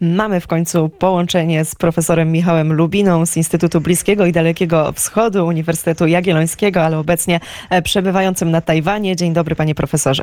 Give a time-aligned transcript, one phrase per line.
[0.00, 6.06] Mamy w końcu połączenie z profesorem Michałem Lubiną z Instytutu Bliskiego i Dalekiego Wschodu Uniwersytetu
[6.06, 9.16] Jagiellońskiego, ale obecnie e, przebywającym na Tajwanie.
[9.16, 10.22] Dzień dobry, panie profesorze.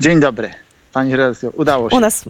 [0.00, 0.50] Dzień dobry,
[0.98, 1.12] pani.
[1.56, 1.96] Udało się.
[1.96, 2.24] U nas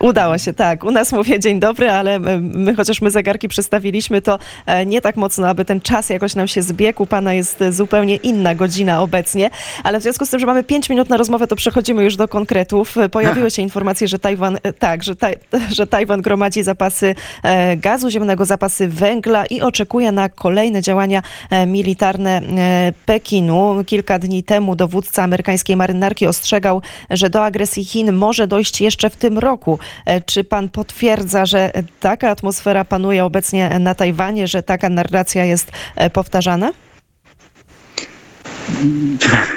[0.00, 0.84] udało się, tak.
[0.84, 5.16] U nas mówię dzień dobry, ale my, chociaż my zegarki przestawiliśmy, to e, nie tak
[5.16, 7.06] mocno, aby ten czas jakoś nam się zbiegł.
[7.06, 9.50] Pana jest zupełnie inna godzina obecnie,
[9.82, 12.28] ale w związku z tym, że mamy 5 minut na rozmowę, to przechodzimy już do
[12.28, 12.96] konkretów.
[13.10, 15.14] Pojawiły się informacje, że Tajwan, e, tak, że,
[15.76, 21.66] że Tajwan gromadzi zapasy e, gazu ziemnego, zapasy węgla i oczekuje na kolejne działania e,
[21.66, 23.84] militarne e, Pekinu.
[23.86, 29.16] Kilka dni temu dowódca amerykańskiej marynarki ostrzegał, że do agresji Chin może dojść jeszcze w
[29.16, 29.78] tym roku.
[30.06, 35.72] E, Czy pan potwierdza, że taka atmosfera panuje obecnie na Tajwanie, że taka narracja jest
[35.96, 36.72] e, powtarzana?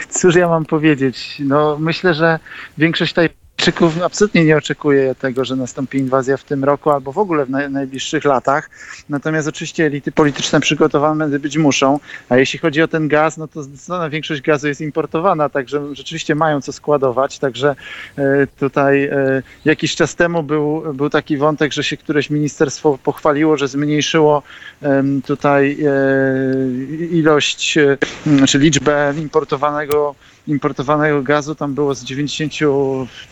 [0.09, 1.37] Cóż ja mam powiedzieć?
[1.39, 2.39] No, myślę, że
[2.77, 3.13] większość
[3.67, 7.49] Tajczyków absolutnie nie oczekuje tego, że nastąpi inwazja w tym roku albo w ogóle w
[7.49, 8.69] naj, najbliższych latach.
[9.09, 11.99] Natomiast oczywiście elity polityczne przygotowane być muszą.
[12.29, 16.35] A jeśli chodzi o ten gaz, no to zdecydowana większość gazu jest importowana, także rzeczywiście
[16.35, 17.39] mają co składować.
[17.39, 17.75] Także
[18.17, 23.57] e, tutaj e, jakiś czas temu był, był taki wątek, że się któreś ministerstwo pochwaliło,
[23.57, 24.43] że zmniejszyło
[25.25, 27.77] tutaj e, ilość,
[28.47, 30.15] czy liczbę importowanego
[30.47, 32.53] importowanego gazu tam było z 90,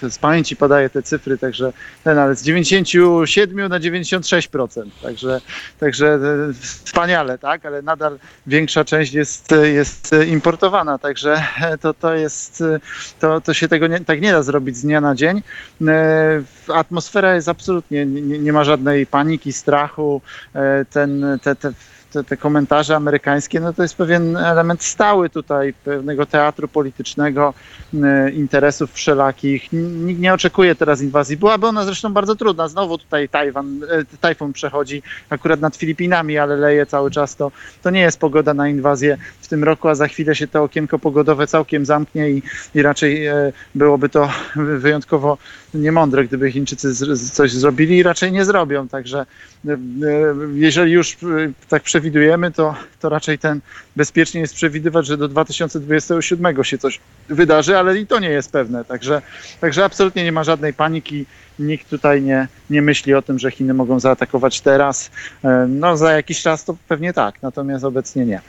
[0.09, 5.41] z pamięci podaję te cyfry, także ten, ale z 97 na 96%, także,
[5.80, 11.43] także e, wspaniale, tak, ale nadal większa część jest, jest importowana, także
[11.81, 12.63] to, to jest,
[13.19, 15.41] to, to się tego nie, tak nie da zrobić z dnia na dzień.
[15.88, 16.43] E,
[16.73, 20.21] Atmosfera jest absolutnie, nie, nie ma żadnej paniki, strachu,
[20.55, 21.73] E, ten, te, te
[22.16, 27.53] te, te komentarze amerykańskie, no to jest pewien element stały tutaj pewnego teatru politycznego,
[28.33, 29.73] interesów wszelakich.
[29.73, 31.38] Nikt nie oczekuje teraz inwazji.
[31.38, 32.67] Byłaby ona zresztą bardzo trudna.
[32.67, 37.36] Znowu tutaj Tajwan, e, tajfun przechodzi akurat nad Filipinami, ale leje cały czas.
[37.36, 37.52] To,
[37.83, 40.99] to nie jest pogoda na inwazję w tym roku, a za chwilę się to okienko
[40.99, 42.42] pogodowe całkiem zamknie i,
[42.75, 45.37] i raczej e, byłoby to wyjątkowo
[45.73, 48.87] niemądre, gdyby Chińczycy coś zrobili i raczej nie zrobią.
[48.87, 49.25] Także
[49.67, 49.77] e,
[50.54, 51.17] jeżeli już
[51.70, 53.61] tak przewidujemy, to, to raczej ten
[53.95, 56.99] bezpiecznie jest przewidywać, że do 2027 się coś
[57.30, 58.86] wydarzy, ale i to nie jest pewne.
[58.86, 59.21] Także,
[59.61, 61.26] także absolutnie nie ma żadnej paniki.
[61.60, 65.11] Nikt tutaj nie, nie myśli o tym, że Chiny mogą zaatakować teraz.
[65.43, 68.42] E, No za jakiś czas to pewnie tak, natomiast obecnie nie.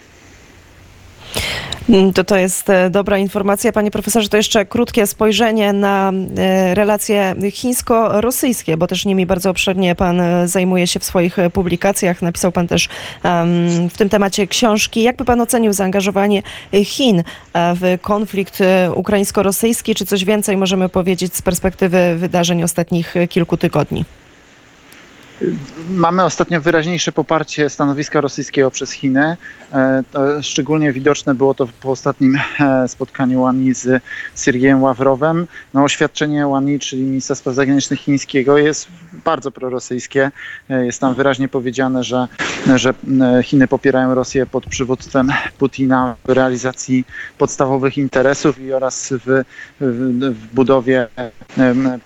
[1.88, 3.72] Mm, To to jest e, dobra informacja.
[3.72, 9.94] Panie profesorze, to jeszcze krótkie spojrzenie na e, relacje chińsko-rosyjskie, bo też nimi bardzo obszernie
[9.94, 12.22] pan e, zajmuje się w swoich publikacjach.
[12.22, 12.88] Napisał pan też
[13.90, 15.02] w tym temacie książki.
[15.02, 16.42] Jakby pan ocenił zaangażowanie
[16.84, 17.22] Chin
[17.54, 18.58] w konflikt
[18.94, 19.94] ukraińsko-rosyjski?
[19.94, 24.04] Czy coś więcej możemy powiedzieć z perspektywy wydarzeń ostatnich kilku tygodni?
[25.90, 29.36] Mamy ostatnio wyraźniejsze poparcie stanowiska rosyjskiego przez Chiny.
[29.72, 30.02] E,
[30.42, 34.02] szczególnie widoczne było to po ostatnim e, spotkaniu Łani z
[34.36, 35.46] Siergiejem Ławrowem.
[35.74, 38.88] No, oświadczenie Łani, czyli ministra spraw zagranicznych chińskiego, jest
[39.24, 40.30] bardzo prorosyjskie.
[40.70, 42.28] E, Jest tam wyraźnie powiedziane, że,
[42.76, 42.94] że
[43.42, 47.04] Chiny popierają Rosję pod przywództwem Putina w realizacji
[47.38, 49.42] podstawowych interesów i oraz w,
[49.80, 51.08] w, w budowie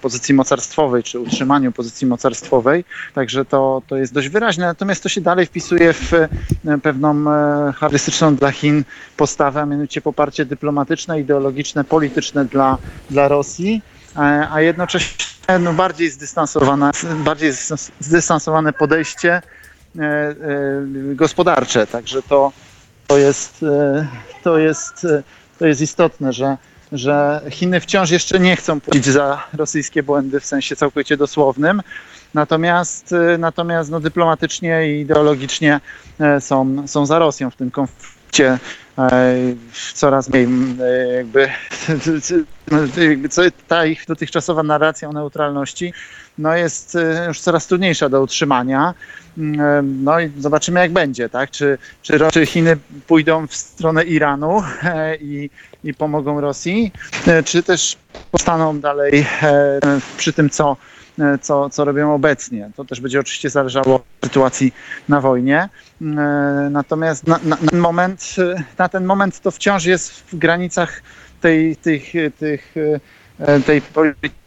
[0.02, 2.84] pozycji mocarstwowej, czy utrzymaniu pozycji mocarstwowej.
[3.20, 4.66] Także to, to jest dość wyraźne.
[4.66, 6.28] Natomiast to się dalej wpisuje w e,
[6.82, 8.84] pewną e, charakterystyczną dla Chin
[9.16, 12.78] postawę, a mianowicie poparcie dyplomatyczne, ideologiczne, polityczne dla,
[13.10, 13.82] dla Rosji,
[14.16, 15.24] e, a jednocześnie
[15.60, 16.90] no, bardziej, zdystansowane,
[17.24, 19.42] bardziej zdystans- zdystansowane podejście
[21.14, 21.86] gospodarcze.
[21.86, 22.52] Także to,
[23.06, 23.64] to jest,
[24.42, 25.06] to jest,
[25.58, 26.56] to jest istotne, że,
[26.92, 31.82] że Chiny wciąż jeszcze nie chcą płacić za rosyjskie błędy w sensie całkowicie dosłownym.
[32.34, 35.80] Natomiast, e, natomiast no, dyplomatycznie i ideologicznie
[36.20, 38.58] e, są, są za Rosją w tym konflikcie.
[38.98, 39.34] e,
[39.94, 40.44] Coraz mniej
[40.80, 41.48] e, jakby,
[43.30, 45.92] co, ta ich dotychczasowa narracja o neutralności
[46.38, 46.96] no, jest
[47.28, 48.94] już coraz trudniejsza do utrzymania.
[49.38, 51.50] Mm, No i zobaczymy jak będzie, tak?
[51.50, 52.76] Czy, czy, czy Chiny
[53.06, 54.62] pójdą w stronę Iranu
[55.20, 55.50] i,
[55.84, 56.92] i pomogą Rosji,
[57.44, 57.96] czy też
[58.30, 59.26] postaną dalej
[60.16, 60.76] przy tym, co,
[61.42, 62.70] co, co robią obecnie.
[62.76, 64.72] To też będzie oczywiście zależało od sytuacji
[65.08, 65.68] na wojnie.
[66.02, 66.06] E,
[66.70, 71.02] Natomiast na, na, na, ten moment, e, na ten moment to wciąż jest w granicach
[71.40, 72.74] tej, tych, tych,
[73.38, 73.82] e, tej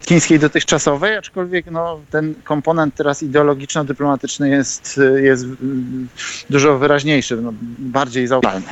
[0.07, 6.07] chińskiej dotychczasowej, aczkolwiek no, ten komponent teraz ideologiczno-dyplomatyczny jest, jest mm,
[6.49, 8.67] dużo wyraźniejszy, no, bardziej zauważalny.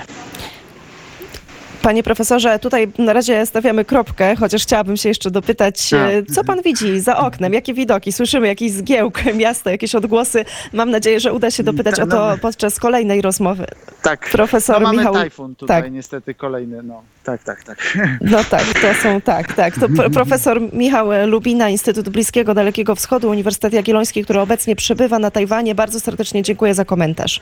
[1.81, 5.97] Panie profesorze, tutaj na razie stawiamy kropkę, chociaż chciałabym się jeszcze dopytać, A.
[5.97, 7.53] e, co pan widzi za oknem?
[7.53, 8.11] Jakie widoki?
[8.11, 10.45] Słyszymy jakiś zgiełk miasta, jakieś odgłosy.
[10.73, 13.65] Mam nadzieję, że uda się dopytać Ta- o to no- podczas kolejnej rozmowy.
[14.01, 14.29] Tak.
[14.29, 15.13] Profesor No mamy Michał.
[15.13, 15.91] tajfun tutaj, tak.
[15.91, 16.83] niestety kolejny.
[16.83, 17.97] No, tak, tak, tak.
[18.21, 19.79] No tak, to są tak, tak.
[19.79, 25.31] To pro- profesor Michał Lubina, Instytut Bliskiego Dalekiego Wschodu, Uniwersytet Jagielloński, który obecnie przebywa na
[25.31, 25.75] Tajwanie.
[25.75, 27.41] Bardzo serdecznie dziękuję za komentarz.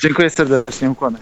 [0.00, 1.18] Dziękuję serdecznie, ukłony.